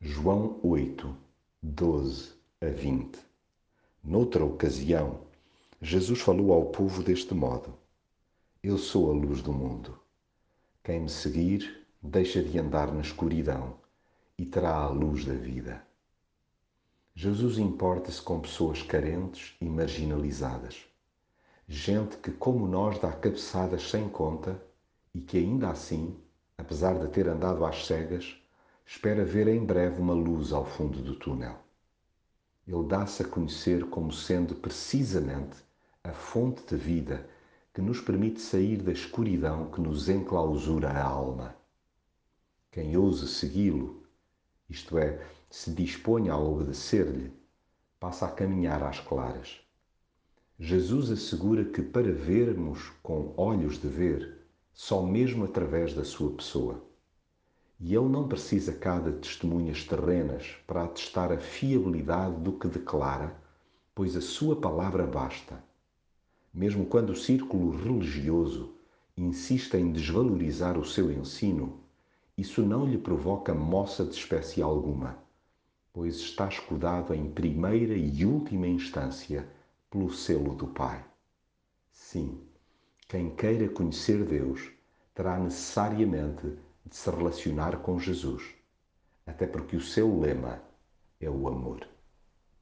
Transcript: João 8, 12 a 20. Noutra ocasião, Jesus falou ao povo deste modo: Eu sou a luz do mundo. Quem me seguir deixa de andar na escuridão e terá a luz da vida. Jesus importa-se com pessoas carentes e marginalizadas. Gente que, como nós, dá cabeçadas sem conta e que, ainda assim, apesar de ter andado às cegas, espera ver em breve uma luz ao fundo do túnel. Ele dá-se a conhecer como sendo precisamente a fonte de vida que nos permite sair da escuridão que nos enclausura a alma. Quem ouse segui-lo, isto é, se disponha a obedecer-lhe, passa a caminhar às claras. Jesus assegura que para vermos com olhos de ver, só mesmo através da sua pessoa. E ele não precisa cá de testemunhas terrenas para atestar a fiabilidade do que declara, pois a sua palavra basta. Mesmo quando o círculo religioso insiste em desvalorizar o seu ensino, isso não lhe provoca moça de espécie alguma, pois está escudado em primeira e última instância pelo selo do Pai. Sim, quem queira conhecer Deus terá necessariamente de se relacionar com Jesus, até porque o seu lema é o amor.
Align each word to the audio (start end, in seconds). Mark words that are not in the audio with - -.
João 0.00 0.60
8, 0.62 1.12
12 1.60 2.32
a 2.60 2.66
20. 2.66 3.18
Noutra 4.04 4.44
ocasião, 4.44 5.22
Jesus 5.82 6.20
falou 6.20 6.52
ao 6.52 6.66
povo 6.66 7.02
deste 7.02 7.34
modo: 7.34 7.74
Eu 8.62 8.78
sou 8.78 9.10
a 9.10 9.12
luz 9.12 9.42
do 9.42 9.52
mundo. 9.52 9.98
Quem 10.84 11.00
me 11.00 11.08
seguir 11.08 11.84
deixa 12.00 12.40
de 12.40 12.56
andar 12.60 12.92
na 12.92 13.00
escuridão 13.00 13.74
e 14.38 14.46
terá 14.46 14.76
a 14.76 14.88
luz 14.88 15.24
da 15.24 15.34
vida. 15.34 15.82
Jesus 17.12 17.58
importa-se 17.58 18.22
com 18.22 18.38
pessoas 18.38 18.80
carentes 18.80 19.56
e 19.60 19.64
marginalizadas. 19.64 20.86
Gente 21.66 22.18
que, 22.18 22.30
como 22.30 22.68
nós, 22.68 23.00
dá 23.00 23.10
cabeçadas 23.10 23.90
sem 23.90 24.08
conta 24.08 24.62
e 25.12 25.20
que, 25.20 25.38
ainda 25.38 25.70
assim, 25.70 26.16
apesar 26.56 26.96
de 27.00 27.08
ter 27.08 27.26
andado 27.28 27.64
às 27.64 27.84
cegas, 27.84 28.40
espera 28.90 29.22
ver 29.22 29.46
em 29.48 29.62
breve 29.62 30.00
uma 30.00 30.14
luz 30.14 30.50
ao 30.50 30.64
fundo 30.64 31.02
do 31.02 31.14
túnel. 31.14 31.58
Ele 32.66 32.84
dá-se 32.84 33.22
a 33.22 33.28
conhecer 33.28 33.84
como 33.90 34.10
sendo 34.10 34.54
precisamente 34.54 35.58
a 36.02 36.10
fonte 36.10 36.62
de 36.66 36.74
vida 36.74 37.28
que 37.74 37.82
nos 37.82 38.00
permite 38.00 38.40
sair 38.40 38.78
da 38.78 38.90
escuridão 38.90 39.70
que 39.70 39.78
nos 39.78 40.08
enclausura 40.08 40.88
a 40.88 41.04
alma. 41.04 41.54
Quem 42.72 42.96
ouse 42.96 43.28
segui-lo, 43.28 44.04
isto 44.70 44.96
é, 44.96 45.22
se 45.50 45.70
disponha 45.70 46.32
a 46.32 46.38
obedecer-lhe, 46.38 47.30
passa 48.00 48.24
a 48.24 48.30
caminhar 48.30 48.82
às 48.82 48.98
claras. 49.00 49.60
Jesus 50.58 51.10
assegura 51.10 51.62
que 51.62 51.82
para 51.82 52.10
vermos 52.10 52.88
com 53.02 53.34
olhos 53.36 53.78
de 53.78 53.86
ver, 53.86 54.46
só 54.72 55.02
mesmo 55.02 55.44
através 55.44 55.92
da 55.92 56.06
sua 56.06 56.32
pessoa. 56.32 56.87
E 57.80 57.94
ele 57.94 58.08
não 58.08 58.26
precisa 58.26 58.72
cá 58.72 58.98
de 58.98 59.12
testemunhas 59.12 59.84
terrenas 59.84 60.56
para 60.66 60.84
atestar 60.84 61.30
a 61.30 61.38
fiabilidade 61.38 62.36
do 62.40 62.52
que 62.52 62.66
declara, 62.66 63.36
pois 63.94 64.16
a 64.16 64.20
sua 64.20 64.56
palavra 64.56 65.06
basta. 65.06 65.62
Mesmo 66.52 66.86
quando 66.86 67.10
o 67.10 67.16
círculo 67.16 67.70
religioso 67.70 68.74
insiste 69.16 69.74
em 69.74 69.92
desvalorizar 69.92 70.76
o 70.76 70.84
seu 70.84 71.12
ensino, 71.12 71.80
isso 72.36 72.62
não 72.62 72.84
lhe 72.84 72.98
provoca 72.98 73.54
moça 73.54 74.04
de 74.04 74.14
espécie 74.14 74.62
alguma, 74.62 75.18
pois 75.92 76.16
está 76.16 76.48
escudado 76.48 77.14
em 77.14 77.30
primeira 77.30 77.94
e 77.94 78.24
última 78.24 78.66
instância 78.66 79.48
pelo 79.90 80.12
selo 80.12 80.54
do 80.54 80.66
Pai. 80.68 81.04
Sim, 81.90 82.40
quem 83.08 83.30
queira 83.30 83.68
conhecer 83.68 84.24
Deus 84.24 84.70
terá 85.14 85.38
necessariamente 85.38 86.56
de 86.88 86.96
se 86.96 87.10
relacionar 87.10 87.82
com 87.82 87.98
Jesus, 87.98 88.42
até 89.26 89.46
porque 89.46 89.76
o 89.76 89.80
seu 89.80 90.18
lema 90.18 90.62
é 91.20 91.28
o 91.28 91.46
amor. 91.46 91.86